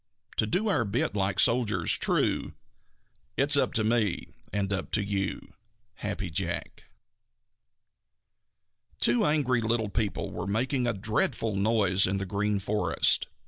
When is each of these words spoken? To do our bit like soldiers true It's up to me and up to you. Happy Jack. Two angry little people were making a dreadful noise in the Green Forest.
To 0.37 0.47
do 0.47 0.67
our 0.67 0.83
bit 0.83 1.13
like 1.13 1.39
soldiers 1.39 1.95
true 1.95 2.53
It's 3.37 3.55
up 3.55 3.71
to 3.73 3.83
me 3.83 4.29
and 4.51 4.73
up 4.73 4.89
to 4.93 5.05
you. 5.05 5.53
Happy 5.93 6.31
Jack. 6.31 6.85
Two 8.99 9.23
angry 9.23 9.61
little 9.61 9.89
people 9.89 10.31
were 10.31 10.47
making 10.47 10.87
a 10.87 10.93
dreadful 10.93 11.55
noise 11.55 12.07
in 12.07 12.17
the 12.17 12.25
Green 12.25 12.57
Forest. 12.57 13.27